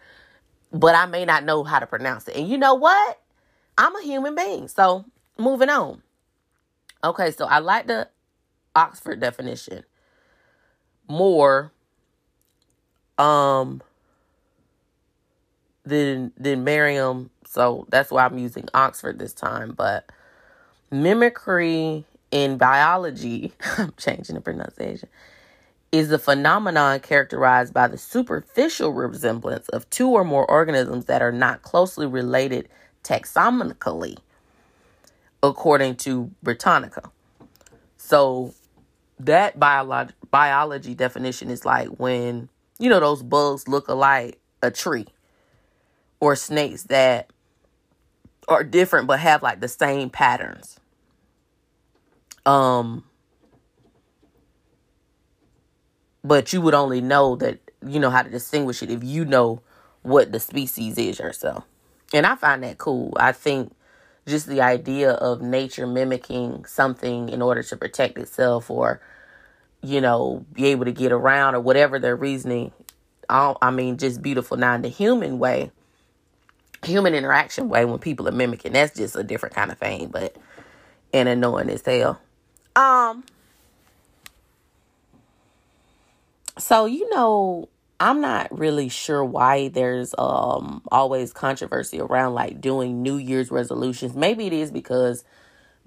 But 0.73 0.95
I 0.95 1.07
may 1.07 1.25
not 1.25 1.45
know 1.45 1.65
how 1.65 1.81
to 1.81 1.87
pronounce 1.87 2.29
it. 2.29 2.37
And 2.37 2.49
you 2.49 2.57
know 2.57 2.75
what? 2.75 3.21
I'm 3.77 3.97
a 3.97 4.03
human 4.03 4.37
being. 4.37 4.69
So 4.69 5.05
moving 5.37 5.69
on. 5.69 6.03
Okay, 7.03 7.33
so 7.33 7.47
I 7.47 7.59
like 7.59 7.89
the 7.89 8.09
Oxford 8.77 9.21
definition 9.21 9.85
more 11.09 11.73
um 13.19 13.83
than 15.85 16.33
than 16.37 16.65
Merriam. 16.65 17.31
So 17.47 17.87
that's 17.91 18.11
why 18.11 18.25
I'm 18.25 18.39
using 18.39 18.69
Oxford 18.75 19.19
this 19.19 19.33
time. 19.33 19.73
But 19.73 20.11
mimicry 20.91 22.05
in 22.31 22.59
biology, 22.59 23.53
I'm 23.79 23.95
changing 23.97 24.35
the 24.35 24.41
pronunciation, 24.41 25.09
is 25.93 26.11
a 26.11 26.19
phenomenon 26.19 27.01
characterized 27.01 27.73
by 27.73 27.89
the 27.89 27.99
superficial 27.99 28.93
resemblance 28.93 29.69
of 29.71 29.89
two 29.91 30.11
or 30.11 30.25
more 30.25 30.49
organisms 30.51 31.07
that 31.07 31.23
are 31.23 31.33
not 31.33 31.63
closely 31.63 32.07
related 32.07 32.69
taxonomically, 33.05 34.19
according 35.43 35.97
to 35.97 36.31
Britannica. 36.43 37.11
So 37.97 38.55
that 39.19 39.59
biology 39.59 40.13
biology 40.31 40.95
definition 40.95 41.51
is 41.51 41.65
like 41.65 41.89
when 41.89 42.49
you 42.79 42.89
know 42.89 43.01
those 43.01 43.23
bugs 43.23 43.69
look 43.69 43.89
alike 43.89 44.39
a 44.63 44.71
tree 44.71 45.07
or 46.21 46.37
snakes 46.37 46.85
that 46.85 47.31
are 48.49 48.65
different 48.65 49.07
but 49.07 49.21
have 49.21 49.43
like 49.43 49.61
the 49.61 49.69
same 49.69 50.11
patterns. 50.11 50.79
Um 52.45 53.05
but 56.23 56.53
you 56.53 56.61
would 56.61 56.75
only 56.75 57.01
know 57.01 57.37
that 57.37 57.61
you 57.87 58.01
know 58.01 58.11
how 58.11 58.23
to 58.23 58.31
distinguish 58.31 58.83
it 58.83 58.91
if 58.91 59.05
you 59.05 59.25
know 59.25 59.63
what 60.03 60.33
the 60.33 60.41
species 60.41 60.99
is 60.99 61.19
yourself. 61.19 61.65
And 62.13 62.27
I 62.27 62.37
find 62.37 62.63
that 62.63 62.79
cool. 62.79 63.13
I 63.17 63.33
think 63.33 63.73
just 64.27 64.47
the 64.47 64.61
idea 64.61 65.13
of 65.13 65.41
nature 65.41 65.87
mimicking 65.87 66.65
something 66.65 67.29
in 67.29 67.43
order 67.43 67.63
to 67.63 67.77
protect 67.77 68.19
itself 68.19 68.71
or 68.71 69.01
you 69.83 70.01
know 70.01 70.45
be 70.53 70.67
able 70.67 70.85
to 70.85 70.93
get 70.93 71.13
around 71.13 71.55
or 71.55 71.61
whatever 71.61 71.99
their 71.99 72.17
reasoning 72.17 72.73
I 73.29 73.71
mean 73.71 73.99
just 73.99 74.23
beautiful 74.23 74.57
now 74.57 74.75
in 74.75 74.83
the 74.83 74.89
human 74.89 75.39
way 75.39 75.71
human 76.85 77.15
interaction 77.15 77.69
way 77.69 77.85
when 77.85 77.99
people 77.99 78.29
are 78.29 78.33
mimicking 78.33 78.73
that's 78.73 78.97
just 78.97 79.17
a 79.17 79.25
different 79.25 79.55
kind 79.55 79.71
of 79.73 79.79
thing 79.79 80.09
but 80.09 80.37
and 81.13 81.29
annoying 81.29 81.71
as 81.71 81.85
hell 81.85 82.21
um 82.77 83.25
So, 86.59 86.87
you 86.87 87.09
know, 87.11 87.69
I'm 88.01 88.21
not 88.21 88.57
really 88.57 88.89
sure 88.89 89.25
why 89.25 89.69
there's 89.69 90.15
um 90.19 90.83
always 90.91 91.33
controversy 91.33 92.01
around 92.01 92.35
like 92.35 92.61
doing 92.61 93.03
New 93.03 93.17
Year's 93.17 93.51
resolutions. 93.51 94.15
Maybe 94.15 94.47
it 94.47 94.53
is 94.53 94.71
because 94.71 95.25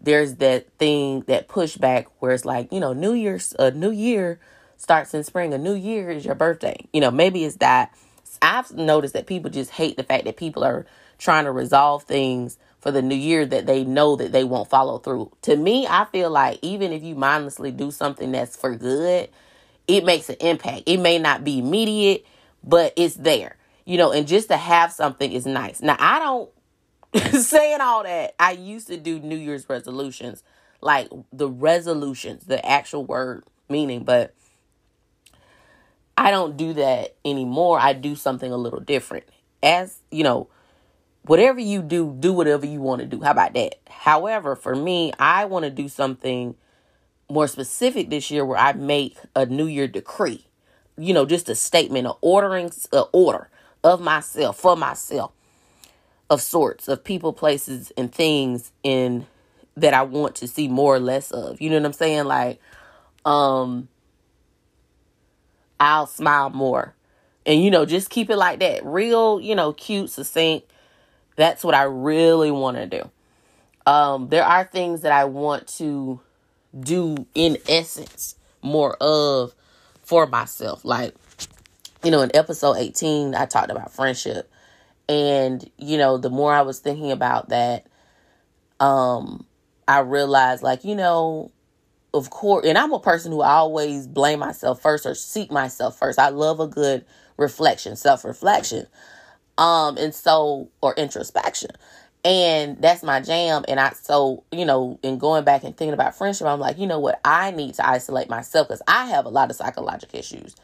there's 0.02 0.36
that 0.36 0.72
thing 0.78 1.22
that 1.28 1.48
pushback 1.48 2.06
where 2.20 2.32
it's 2.32 2.46
like, 2.46 2.72
you 2.72 2.80
know, 2.80 2.94
New 2.94 3.14
Year's 3.14 3.56
a 3.60 3.72
new 3.72 3.92
year 3.92 4.40
starts 4.78 5.14
in 5.14 5.24
spring. 5.24 5.54
A 5.54 5.58
new 5.58 5.76
year 5.76 6.10
is 6.10 6.26
your 6.26 6.36
birthday. 6.36 6.88
You 6.94 7.02
know, 7.02 7.12
maybe 7.12 7.44
it's 7.44 7.58
that 7.58 7.94
I've 8.42 8.72
noticed 8.72 9.14
that 9.14 9.28
people 9.28 9.52
just 9.52 9.72
hate 9.72 9.98
the 9.98 10.04
fact 10.04 10.26
that 10.26 10.38
people 10.38 10.64
are 10.64 10.86
trying 11.18 11.46
to 11.46 11.52
resolve 11.52 12.04
things 12.04 12.58
for 12.80 12.92
the 12.92 13.02
new 13.02 13.16
year 13.16 13.46
that 13.46 13.66
they 13.66 13.84
know 13.84 14.16
that 14.16 14.32
they 14.32 14.46
won't 14.46 14.70
follow 14.70 15.00
through. 15.00 15.32
To 15.44 15.56
me, 15.58 15.86
I 15.86 16.06
feel 16.06 16.30
like 16.30 16.60
even 16.62 16.94
if 16.94 17.04
you 17.04 17.16
mindlessly 17.16 17.72
do 17.72 17.92
something 17.92 18.32
that's 18.32 18.56
for 18.56 18.76
good, 18.76 19.30
it 19.88 20.06
makes 20.06 20.30
an 20.30 20.38
impact. 20.40 20.84
It 20.86 20.98
may 20.98 21.20
not 21.20 21.44
be 21.44 21.60
immediate, 21.60 22.26
but 22.64 22.94
it's 22.96 23.16
there. 23.16 23.58
You 23.86 23.98
know, 23.98 24.12
and 24.12 24.28
just 24.28 24.48
to 24.50 24.58
have 24.58 24.94
something 24.94 25.32
is 25.32 25.46
nice. 25.46 25.82
Now, 25.82 25.98
I 26.00 26.20
don't 26.20 26.50
saying 27.34 27.82
all 27.82 28.04
that. 28.04 28.36
I 28.40 28.52
used 28.52 28.88
to 28.88 28.98
do 28.98 29.20
New 29.20 29.38
Year's 29.38 29.68
resolutions, 29.70 30.44
like 30.82 31.10
the 31.34 31.50
resolutions, 31.50 32.46
the 32.46 32.64
actual 32.66 33.06
word 33.06 33.44
meaning, 33.70 34.04
but 34.04 34.34
I 36.18 36.32
don't 36.32 36.58
do 36.58 36.74
that 36.74 37.16
anymore. 37.24 37.80
I 37.80 37.94
do 37.94 38.16
something 38.16 38.52
a 38.52 38.58
little 38.58 38.82
different. 38.82 39.26
As, 39.64 40.00
you 40.12 40.24
know, 40.24 40.50
whatever 41.24 41.60
you 41.60 41.82
do, 41.82 42.16
do 42.20 42.34
whatever 42.34 42.66
you 42.66 42.82
want 42.82 43.02
to 43.02 43.08
do. 43.08 43.22
How 43.22 43.32
about 43.32 43.54
that? 43.54 43.76
However, 43.90 44.56
for 44.56 44.76
me, 44.76 45.14
I 45.20 45.46
want 45.46 45.64
to 45.64 45.72
do 45.72 45.88
something 45.88 46.56
more 47.30 47.48
specific 47.48 48.10
this 48.10 48.32
year 48.32 48.44
where 48.44 48.58
I 48.58 48.74
make 48.74 49.18
a 49.36 49.46
New 49.46 49.68
Year 49.68 49.88
decree. 49.88 50.46
You 50.98 51.14
know, 51.14 51.26
just 51.26 51.48
a 51.48 51.56
statement, 51.56 52.08
of 52.08 52.18
ordering, 52.22 52.72
an 52.92 53.04
order 53.14 53.50
of 53.84 54.02
myself 54.02 54.58
for 54.58 54.76
myself, 54.76 55.32
of 56.30 56.42
sorts 56.42 56.88
of 56.88 57.04
people, 57.04 57.34
places, 57.34 57.92
and 57.98 58.14
things 58.14 58.72
in 58.84 59.26
that 59.76 59.94
I 59.94 60.04
want 60.04 60.36
to 60.36 60.48
see 60.48 60.68
more 60.68 60.96
or 60.96 61.00
less 61.00 61.32
of. 61.32 61.62
You 61.62 61.70
know 61.70 61.78
what 61.78 61.86
I'm 61.86 61.94
saying? 61.94 62.26
Like, 62.26 62.60
um, 63.26 63.88
I'll 65.80 66.08
smile 66.08 66.50
more, 66.50 66.94
and 67.46 67.64
you 67.64 67.72
know, 67.72 67.86
just 67.86 68.10
keep 68.10 68.30
it 68.30 68.38
like 68.38 68.60
that, 68.60 68.86
real, 68.86 69.40
you 69.40 69.56
know, 69.56 69.74
cute, 69.74 70.10
succinct. 70.10 70.70
That's 71.36 71.64
what 71.64 71.74
I 71.74 71.84
really 71.84 72.52
want 72.52 72.78
to 72.78 72.86
do. 72.86 73.10
Um, 73.90 74.28
there 74.28 74.44
are 74.44 74.66
things 74.66 75.02
that 75.02 75.12
I 75.12 75.26
want 75.26 75.68
to 75.78 76.20
do 76.78 77.26
in 77.34 77.58
essence 77.68 78.36
more 78.62 78.96
of 79.02 79.54
for 80.04 80.28
myself. 80.28 80.84
Like, 80.84 81.16
you 82.04 82.12
know, 82.12 82.22
in 82.22 82.36
episode 82.36 82.78
18, 82.78 83.36
I 83.36 83.46
talked 83.46 83.72
about 83.72 83.92
friendship. 83.92 84.52
And, 85.10 85.70
you 85.78 85.98
know, 85.98 86.20
the 86.20 86.30
more 86.30 86.54
I 86.54 86.62
was 86.62 86.80
thinking 86.80 87.12
about 87.12 87.50
that, 87.50 87.88
um, 88.80 89.46
I 89.88 90.00
realized 90.00 90.64
like, 90.64 90.86
you 90.86 90.96
know, 90.96 91.52
of 92.14 92.30
course, 92.30 92.66
and 92.66 92.78
I'm 92.78 92.94
a 92.94 93.00
person 93.00 93.32
who 93.32 93.42
always 93.42 94.08
blame 94.08 94.40
myself 94.40 94.82
first 94.82 95.06
or 95.06 95.16
seek 95.16 95.52
myself 95.52 95.98
first. 95.98 96.20
I 96.20 96.30
love 96.30 96.60
a 96.60 96.68
good 96.68 97.06
reflection, 97.38 97.96
self 97.96 98.24
reflection. 98.24 98.88
Um, 99.58 99.98
and 99.98 100.16
so, 100.16 100.70
or 100.82 100.94
introspection. 100.96 101.72
And 102.24 102.82
that's 102.82 103.04
my 103.04 103.22
jam. 103.22 103.66
And 103.68 103.80
I, 103.80 103.92
so, 103.94 104.44
you 104.52 104.66
know, 104.66 105.00
in 105.04 105.18
going 105.18 105.44
back 105.44 105.64
and 105.64 105.76
thinking 105.76 105.94
about 105.94 106.16
friendship, 106.18 106.48
I'm 106.48 106.60
like, 106.60 106.78
you 106.78 106.88
know 106.88 107.00
what? 107.00 107.20
I 107.26 107.52
need 107.52 107.76
to 107.76 107.88
isolate 107.88 108.30
myself 108.30 108.68
because 108.68 108.82
I 108.88 109.08
have 109.08 109.26
a 109.26 109.30
lot 109.30 109.50
of 109.50 109.56
psychological 109.56 110.20
issues. 110.20 110.56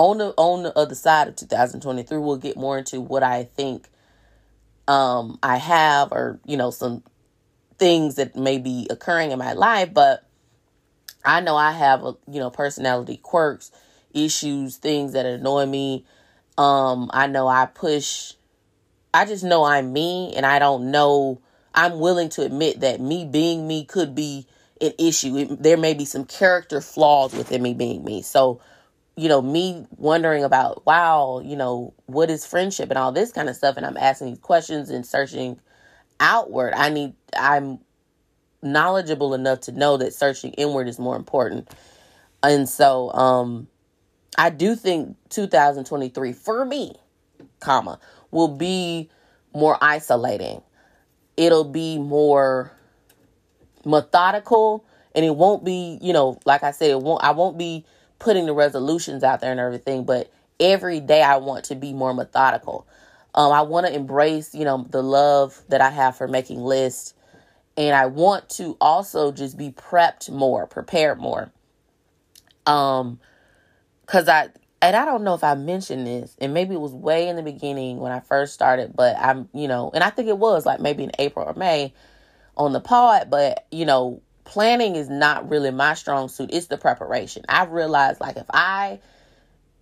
On 0.00 0.16
the, 0.16 0.32
on 0.38 0.62
the 0.62 0.76
other 0.78 0.94
side 0.94 1.28
of 1.28 1.36
2023, 1.36 2.16
we'll 2.16 2.38
get 2.38 2.56
more 2.56 2.78
into 2.78 3.02
what 3.02 3.22
I 3.22 3.44
think 3.44 3.88
um, 4.88 5.38
I 5.42 5.58
have 5.58 6.10
or, 6.12 6.40
you 6.46 6.56
know, 6.56 6.70
some 6.70 7.02
things 7.76 8.14
that 8.14 8.34
may 8.34 8.56
be 8.56 8.86
occurring 8.88 9.30
in 9.30 9.38
my 9.38 9.52
life. 9.52 9.92
But 9.92 10.26
I 11.22 11.40
know 11.40 11.54
I 11.54 11.72
have, 11.72 12.02
a, 12.02 12.16
you 12.26 12.40
know, 12.40 12.48
personality 12.48 13.18
quirks, 13.18 13.70
issues, 14.14 14.76
things 14.76 15.12
that 15.12 15.26
annoy 15.26 15.66
me. 15.66 16.06
Um, 16.56 17.10
I 17.12 17.26
know 17.26 17.46
I 17.46 17.66
push 17.66 18.32
I 19.12 19.24
just 19.24 19.42
know 19.42 19.64
I'm 19.64 19.92
me 19.92 20.32
and 20.36 20.46
I 20.46 20.58
don't 20.58 20.90
know. 20.90 21.40
I'm 21.74 21.98
willing 21.98 22.28
to 22.30 22.42
admit 22.42 22.80
that 22.80 23.00
me 23.00 23.24
being 23.24 23.66
me 23.66 23.84
could 23.84 24.14
be 24.14 24.46
an 24.80 24.92
issue. 24.98 25.36
It, 25.36 25.62
there 25.62 25.76
may 25.76 25.94
be 25.94 26.04
some 26.04 26.24
character 26.24 26.80
flaws 26.80 27.32
within 27.32 27.62
me 27.62 27.74
being 27.74 28.04
me. 28.04 28.22
So, 28.22 28.60
you 29.16 29.28
know, 29.28 29.42
me 29.42 29.86
wondering 29.96 30.44
about, 30.44 30.86
wow, 30.86 31.40
you 31.44 31.56
know, 31.56 31.94
what 32.06 32.30
is 32.30 32.46
friendship 32.46 32.90
and 32.90 32.98
all 32.98 33.12
this 33.12 33.32
kind 33.32 33.48
of 33.48 33.56
stuff. 33.56 33.76
And 33.76 33.84
I'm 33.84 33.96
asking 33.96 34.28
these 34.28 34.38
questions 34.38 34.90
and 34.90 35.04
searching 35.04 35.60
outward. 36.20 36.72
I 36.74 36.88
need, 36.88 37.14
I'm 37.36 37.80
knowledgeable 38.62 39.34
enough 39.34 39.60
to 39.60 39.72
know 39.72 39.96
that 39.96 40.14
searching 40.14 40.52
inward 40.52 40.88
is 40.88 40.98
more 40.98 41.16
important. 41.16 41.68
And 42.42 42.68
so, 42.68 43.12
um, 43.12 43.68
I 44.38 44.50
do 44.50 44.74
think 44.74 45.16
2023 45.30 46.32
for 46.32 46.64
me, 46.64 46.94
comma, 47.58 47.98
will 48.30 48.48
be 48.48 49.10
more 49.52 49.76
isolating. 49.82 50.62
It'll 51.36 51.64
be 51.64 51.98
more 51.98 52.72
methodical 53.84 54.84
and 55.14 55.24
it 55.24 55.36
won't 55.36 55.64
be, 55.64 55.98
you 56.00 56.12
know, 56.12 56.38
like 56.44 56.62
I 56.62 56.70
said, 56.70 56.90
it 56.90 57.00
won't 57.00 57.22
I 57.24 57.32
won't 57.32 57.58
be 57.58 57.84
putting 58.20 58.46
the 58.46 58.54
resolutions 58.54 59.24
out 59.24 59.40
there 59.40 59.50
and 59.50 59.58
everything, 59.58 60.04
but 60.04 60.30
every 60.60 61.00
day 61.00 61.22
I 61.22 61.38
want 61.38 61.64
to 61.66 61.74
be 61.74 61.92
more 61.92 62.14
methodical. 62.14 62.86
Um, 63.34 63.52
I 63.52 63.62
want 63.62 63.86
to 63.86 63.94
embrace, 63.94 64.54
you 64.54 64.64
know, 64.64 64.86
the 64.88 65.02
love 65.02 65.60
that 65.68 65.80
I 65.80 65.90
have 65.90 66.16
for 66.16 66.28
making 66.28 66.60
lists. 66.60 67.14
And 67.76 67.96
I 67.96 68.06
want 68.06 68.48
to 68.50 68.76
also 68.80 69.32
just 69.32 69.56
be 69.56 69.70
prepped 69.70 70.30
more, 70.30 70.66
prepared 70.66 71.18
more. 71.18 71.50
Um, 72.66 73.18
cause 74.06 74.28
I, 74.28 74.50
and 74.82 74.96
I 74.96 75.04
don't 75.04 75.24
know 75.24 75.34
if 75.34 75.44
I 75.44 75.54
mentioned 75.54 76.06
this, 76.06 76.36
and 76.40 76.52
maybe 76.54 76.74
it 76.74 76.80
was 76.80 76.92
way 76.92 77.28
in 77.28 77.36
the 77.36 77.42
beginning 77.42 77.98
when 77.98 78.12
I 78.12 78.20
first 78.20 78.54
started, 78.54 78.94
but 78.94 79.16
I'm, 79.18 79.48
you 79.54 79.68
know, 79.68 79.90
and 79.94 80.02
I 80.04 80.10
think 80.10 80.28
it 80.28 80.38
was 80.38 80.66
like 80.66 80.80
maybe 80.80 81.04
in 81.04 81.12
April 81.18 81.46
or 81.46 81.54
May 81.54 81.94
on 82.56 82.72
the 82.72 82.80
pod, 82.80 83.30
but, 83.30 83.66
you 83.70 83.86
know, 83.86 84.22
planning 84.44 84.96
is 84.96 85.08
not 85.08 85.48
really 85.48 85.70
my 85.70 85.94
strong 85.94 86.28
suit. 86.28 86.50
It's 86.52 86.66
the 86.66 86.78
preparation. 86.78 87.44
I've 87.48 87.70
realized 87.70 88.20
like 88.20 88.36
if 88.36 88.46
I, 88.50 89.00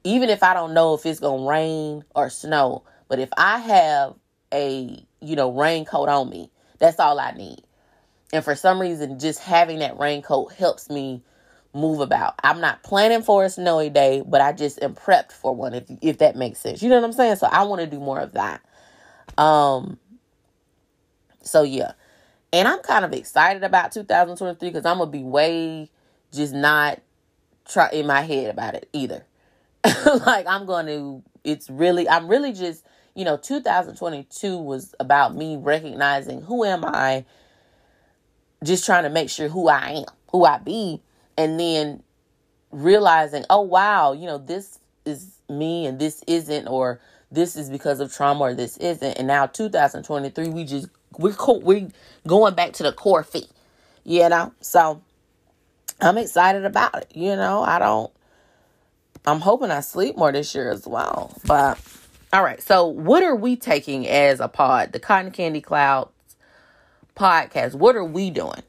even 0.05 0.29
if 0.29 0.43
I 0.43 0.55
don't 0.55 0.75
know 0.75 0.95
if 0.95 1.07
it's 1.07 1.21
going 1.21 1.43
to 1.43 1.49
rain 1.49 2.05
or 2.15 2.31
snow, 2.31 2.85
but 3.09 3.19
if 3.19 3.31
I 3.37 3.59
have 3.59 4.15
a, 4.53 5.05
you 5.21 5.37
know, 5.37 5.53
raincoat 5.53 6.09
on 6.09 6.29
me, 6.29 6.51
that's 6.79 7.01
all 7.01 7.19
I 7.19 7.33
need. 7.33 7.63
And 8.33 8.45
for 8.45 8.55
some 8.55 8.81
reason, 8.81 9.19
just 9.19 9.41
having 9.41 9.79
that 9.79 9.99
raincoat 9.99 10.53
helps 10.53 10.91
me 10.91 11.23
move 11.75 12.01
about. 12.01 12.35
I'm 12.43 12.61
not 12.61 12.83
planning 12.83 13.23
for 13.23 13.45
a 13.45 13.51
snowy 13.51 13.91
day, 13.91 14.23
but 14.27 14.41
I 14.41 14.53
just 14.53 14.83
am 14.83 14.95
prepped 14.95 15.33
for 15.33 15.55
one 15.55 15.75
if 15.75 15.85
if 16.03 16.19
that 16.19 16.37
makes 16.37 16.59
sense. 16.59 16.83
You 16.83 16.89
know 16.89 16.97
what 16.97 17.05
I'm 17.05 17.13
saying? 17.13 17.37
So 17.37 17.47
I 17.47 17.65
want 17.65 17.81
to 17.81 17.87
do 17.87 18.01
more 18.01 18.21
of 18.21 18.33
that. 18.33 18.61
Um 19.37 19.99
so 21.43 21.63
yeah. 21.63 21.93
And 22.53 22.67
I'm 22.67 22.81
kind 22.81 23.05
of 23.05 23.13
excited 23.13 23.63
about 23.63 23.93
2023 23.93 24.71
cuz 24.71 24.85
I'm 24.85 24.99
going 24.99 25.09
to 25.09 25.19
be 25.19 25.25
way 25.25 25.91
just 26.33 26.55
not 26.55 27.01
try 27.67 27.89
in 27.91 28.07
my 28.07 28.23
head 28.23 28.51
about 28.51 28.75
it 28.75 28.89
either. 28.93 29.27
like 30.27 30.47
I'm 30.47 30.67
going 30.67 30.87
to 30.87 31.23
it's 31.45 31.71
really 31.71 32.09
I'm 32.09 32.29
really 32.29 32.53
just, 32.53 32.85
you 33.15 33.25
know, 33.25 33.37
2022 33.37 34.59
was 34.59 34.95
about 35.01 35.35
me 35.35 35.57
recognizing 35.57 36.43
who 36.43 36.65
am 36.65 36.85
I 36.85 37.25
just 38.65 38.85
trying 38.85 39.05
to 39.05 39.11
make 39.11 39.31
sure 39.31 39.49
who 39.49 39.69
I 39.69 39.91
am, 39.91 40.15
who 40.31 40.45
I 40.45 40.59
be 40.59 41.03
and 41.37 41.59
then 41.59 42.03
realizing, 42.71 43.45
oh 43.51 43.61
wow, 43.61 44.13
you 44.13 44.27
know, 44.27 44.39
this 44.39 44.81
is 45.05 45.41
me 45.49 45.87
and 45.87 45.99
this 45.99 46.23
isn't, 46.27 46.67
or 46.67 47.01
this 47.31 47.57
is 47.57 47.71
because 47.71 48.01
of 48.01 48.13
trauma 48.13 48.41
or 48.41 48.55
this 48.55 48.77
isn't. 48.79 49.19
And 49.19 49.29
now 49.29 49.47
2023, 49.47 50.49
we 50.49 50.65
just 50.65 50.89
we're 51.19 51.35
co- 51.35 51.59
we 51.59 51.89
going 52.27 52.55
back 52.55 52.73
to 52.75 52.83
the 52.83 52.93
core 52.93 53.23
fee, 53.23 53.49
you 54.05 54.29
know. 54.29 54.53
So 54.61 55.03
I'm 56.01 56.19
excited 56.19 56.65
about 56.65 57.03
it. 57.03 57.13
You 57.15 57.37
know, 57.37 57.63
I 57.63 57.79
don't. 57.79 58.13
I'm 59.27 59.41
hoping 59.41 59.71
I 59.71 59.81
sleep 59.81 60.17
more 60.17 60.33
this 60.33 60.55
year 60.55 60.71
as 60.71 60.87
well. 60.87 61.37
But 61.47 61.79
all 62.33 62.43
right, 62.43 62.63
so 62.63 62.87
what 62.87 63.23
are 63.23 63.37
we 63.37 63.57
taking 63.57 64.07
as 64.09 64.41
a 64.41 64.49
pod? 64.49 64.93
The 64.93 65.01
Cotton 65.01 65.33
Candy 65.33 65.61
Clouds 65.61 66.11
podcast. 67.15 67.75
What 67.75 67.97
are 67.97 68.05
we 68.05 68.31
doing? 68.31 68.63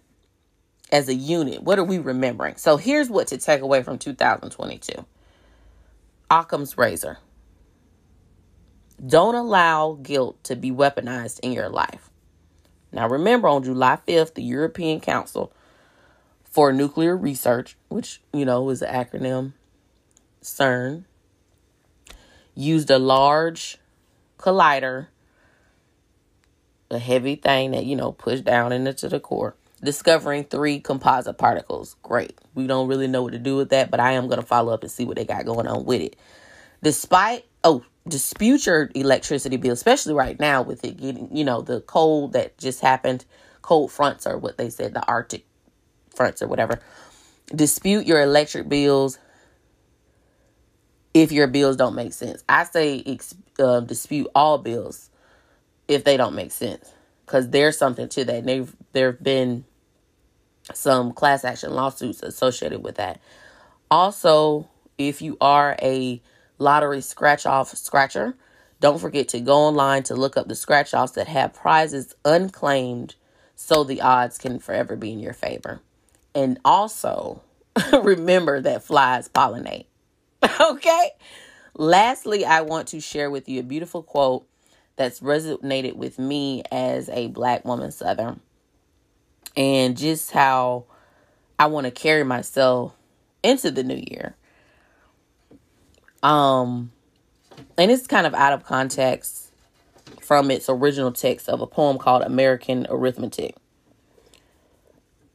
as 0.91 1.07
a 1.07 1.13
unit? 1.13 1.63
What 1.63 1.79
are 1.79 1.83
we 1.83 1.99
remembering? 1.99 2.55
So 2.57 2.77
here's 2.77 3.09
what 3.09 3.27
to 3.27 3.37
take 3.37 3.61
away 3.61 3.83
from 3.83 3.97
2022 3.97 5.05
Occam's 6.31 6.77
razor. 6.77 7.17
Don't 9.05 9.35
allow 9.35 9.97
guilt 10.01 10.43
to 10.45 10.55
be 10.55 10.71
weaponized 10.71 11.39
in 11.39 11.53
your 11.53 11.69
life. 11.69 12.08
Now, 12.91 13.07
remember, 13.07 13.47
on 13.47 13.63
July 13.63 13.99
5th, 14.07 14.33
the 14.33 14.43
European 14.43 14.99
Council 14.99 15.51
for 16.43 16.73
Nuclear 16.73 17.15
Research, 17.15 17.77
which, 17.89 18.21
you 18.33 18.45
know, 18.45 18.69
is 18.69 18.79
the 18.79 18.87
acronym 18.87 19.53
CERN, 20.41 21.03
used 22.55 22.89
a 22.89 22.97
large 22.97 23.77
collider, 24.37 25.07
a 26.89 26.99
heavy 26.99 27.35
thing 27.35 27.71
that, 27.71 27.85
you 27.85 27.95
know, 27.95 28.11
pushed 28.11 28.43
down 28.43 28.71
into 28.71 29.07
the 29.07 29.19
core 29.19 29.55
discovering 29.83 30.43
three 30.43 30.79
composite 30.79 31.37
particles. 31.37 31.95
Great. 32.03 32.37
We 32.55 32.67
don't 32.67 32.87
really 32.87 33.07
know 33.07 33.23
what 33.23 33.33
to 33.33 33.39
do 33.39 33.55
with 33.55 33.69
that, 33.69 33.91
but 33.91 33.99
I 33.99 34.13
am 34.13 34.27
going 34.27 34.39
to 34.39 34.45
follow 34.45 34.73
up 34.73 34.83
and 34.83 34.91
see 34.91 35.05
what 35.05 35.15
they 35.17 35.25
got 35.25 35.45
going 35.45 35.67
on 35.67 35.85
with 35.85 36.01
it. 36.01 36.15
Despite, 36.83 37.45
oh, 37.63 37.83
dispute 38.07 38.65
your 38.65 38.89
electricity 38.95 39.57
bill, 39.57 39.73
especially 39.73 40.13
right 40.13 40.39
now 40.39 40.61
with 40.61 40.83
it 40.83 40.97
getting, 40.97 41.35
you 41.35 41.43
know, 41.43 41.61
the 41.61 41.81
cold 41.81 42.33
that 42.33 42.57
just 42.57 42.81
happened, 42.81 43.25
cold 43.61 43.91
fronts 43.91 44.25
or 44.25 44.37
what 44.37 44.57
they 44.57 44.69
said, 44.69 44.93
the 44.93 45.05
Arctic 45.07 45.45
fronts 46.15 46.41
or 46.41 46.47
whatever. 46.47 46.79
Dispute 47.53 48.05
your 48.05 48.21
electric 48.21 48.69
bills 48.69 49.17
if 51.13 51.31
your 51.31 51.47
bills 51.47 51.75
don't 51.75 51.95
make 51.95 52.13
sense. 52.13 52.43
I 52.47 52.63
say 52.63 53.19
uh, 53.57 53.79
dispute 53.81 54.27
all 54.35 54.57
bills 54.57 55.09
if 55.87 56.03
they 56.03 56.17
don't 56.17 56.35
make 56.35 56.51
sense 56.51 56.93
because 57.25 57.49
there's 57.49 57.77
something 57.77 58.07
to 58.09 58.25
that. 58.25 58.45
They've 58.45 58.75
there 58.93 59.11
have 59.11 59.23
been 59.23 59.65
some 60.73 61.13
class 61.13 61.43
action 61.43 61.73
lawsuits 61.73 62.21
associated 62.21 62.83
with 62.83 62.95
that. 62.95 63.19
Also, 63.89 64.69
if 64.97 65.21
you 65.21 65.37
are 65.41 65.75
a 65.81 66.21
lottery 66.59 67.01
scratch 67.01 67.45
off 67.45 67.69
scratcher, 67.75 68.35
don't 68.79 68.99
forget 68.99 69.27
to 69.29 69.39
go 69.39 69.55
online 69.55 70.03
to 70.03 70.15
look 70.15 70.37
up 70.37 70.47
the 70.47 70.55
scratch 70.55 70.93
offs 70.93 71.13
that 71.13 71.27
have 71.27 71.53
prizes 71.53 72.15
unclaimed 72.23 73.15
so 73.55 73.83
the 73.83 74.01
odds 74.01 74.37
can 74.37 74.59
forever 74.59 74.95
be 74.95 75.11
in 75.11 75.19
your 75.19 75.33
favor. 75.33 75.81
And 76.33 76.59
also, 76.63 77.41
remember 78.03 78.61
that 78.61 78.83
flies 78.83 79.27
pollinate. 79.27 79.85
okay? 80.61 81.11
Lastly, 81.75 82.45
I 82.45 82.61
want 82.61 82.87
to 82.89 83.01
share 83.01 83.29
with 83.29 83.49
you 83.49 83.59
a 83.59 83.63
beautiful 83.63 84.03
quote 84.03 84.47
that's 84.95 85.19
resonated 85.21 85.95
with 85.95 86.19
me 86.19 86.63
as 86.71 87.09
a 87.09 87.27
black 87.27 87.65
woman 87.65 87.91
southern 87.91 88.41
and 89.55 89.97
just 89.97 90.31
how 90.31 90.85
I 91.57 91.67
want 91.67 91.85
to 91.85 91.91
carry 91.91 92.23
myself 92.23 92.93
into 93.43 93.71
the 93.71 93.83
new 93.83 93.95
year. 93.95 94.35
Um 96.23 96.91
and 97.77 97.91
it's 97.91 98.07
kind 98.07 98.27
of 98.27 98.33
out 98.33 98.53
of 98.53 98.63
context 98.63 99.51
from 100.21 100.51
its 100.51 100.69
original 100.69 101.11
text 101.11 101.49
of 101.49 101.61
a 101.61 101.67
poem 101.67 101.97
called 101.97 102.23
American 102.23 102.85
Arithmetic. 102.89 103.55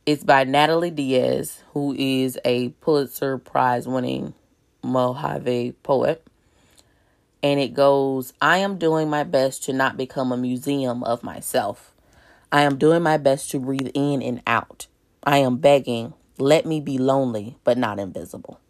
It's 0.06 0.22
by 0.22 0.44
Natalie 0.44 0.90
Diaz, 0.90 1.62
who 1.72 1.94
is 1.98 2.38
a 2.44 2.68
Pulitzer 2.80 3.38
Prize 3.38 3.88
winning 3.88 4.34
Mojave 4.82 5.72
poet. 5.82 6.26
And 7.42 7.58
it 7.58 7.74
goes, 7.74 8.32
I 8.40 8.58
am 8.58 8.78
doing 8.78 9.08
my 9.08 9.24
best 9.24 9.64
to 9.64 9.72
not 9.72 9.96
become 9.96 10.32
a 10.32 10.36
museum 10.36 11.02
of 11.04 11.22
myself. 11.22 11.92
I 12.52 12.62
am 12.62 12.76
doing 12.76 13.02
my 13.02 13.16
best 13.16 13.50
to 13.50 13.58
breathe 13.58 13.90
in 13.94 14.22
and 14.22 14.42
out. 14.46 14.86
I 15.24 15.38
am 15.38 15.56
begging, 15.56 16.14
let 16.38 16.66
me 16.66 16.80
be 16.80 16.98
lonely, 16.98 17.56
but 17.64 17.78
not 17.78 17.98
invisible. 17.98 18.60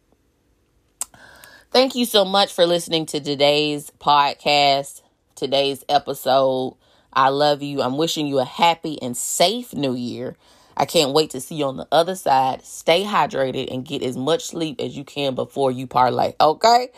Thank 1.74 1.96
you 1.96 2.04
so 2.04 2.24
much 2.24 2.52
for 2.52 2.66
listening 2.66 3.04
to 3.06 3.20
today's 3.20 3.90
podcast, 3.98 5.02
today's 5.34 5.84
episode. 5.88 6.76
I 7.12 7.30
love 7.30 7.64
you. 7.64 7.82
I'm 7.82 7.96
wishing 7.96 8.28
you 8.28 8.38
a 8.38 8.44
happy 8.44 9.02
and 9.02 9.16
safe 9.16 9.74
new 9.74 9.92
year. 9.92 10.36
I 10.76 10.84
can't 10.84 11.12
wait 11.12 11.30
to 11.30 11.40
see 11.40 11.56
you 11.56 11.64
on 11.64 11.76
the 11.76 11.88
other 11.90 12.14
side. 12.14 12.64
Stay 12.64 13.02
hydrated 13.02 13.74
and 13.74 13.84
get 13.84 14.04
as 14.04 14.16
much 14.16 14.44
sleep 14.44 14.80
as 14.80 14.96
you 14.96 15.02
can 15.02 15.34
before 15.34 15.72
you 15.72 15.88
parlay. 15.88 16.34
Okay? 16.40 16.90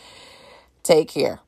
Take 0.82 1.08
care. 1.08 1.40